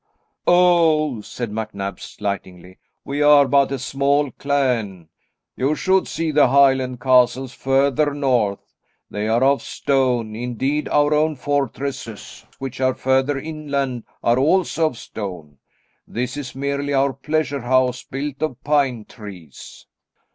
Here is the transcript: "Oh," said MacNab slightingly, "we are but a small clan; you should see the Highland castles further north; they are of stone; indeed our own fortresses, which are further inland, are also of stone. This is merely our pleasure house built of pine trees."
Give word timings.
"Oh," 0.47 1.21
said 1.21 1.51
MacNab 1.51 1.99
slightingly, 1.99 2.79
"we 3.05 3.21
are 3.21 3.47
but 3.47 3.71
a 3.71 3.77
small 3.77 4.31
clan; 4.31 5.09
you 5.55 5.75
should 5.75 6.07
see 6.07 6.31
the 6.31 6.47
Highland 6.47 6.99
castles 6.99 7.53
further 7.53 8.11
north; 8.15 8.73
they 9.11 9.27
are 9.27 9.43
of 9.43 9.61
stone; 9.61 10.35
indeed 10.35 10.89
our 10.89 11.13
own 11.13 11.35
fortresses, 11.35 12.47
which 12.57 12.81
are 12.81 12.95
further 12.95 13.37
inland, 13.37 14.03
are 14.23 14.39
also 14.39 14.87
of 14.87 14.97
stone. 14.97 15.59
This 16.07 16.35
is 16.35 16.55
merely 16.55 16.95
our 16.95 17.13
pleasure 17.13 17.61
house 17.61 18.01
built 18.03 18.41
of 18.41 18.63
pine 18.63 19.05
trees." 19.05 19.85